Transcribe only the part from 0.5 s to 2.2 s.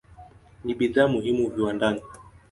Ni bidhaa muhimu viwandani.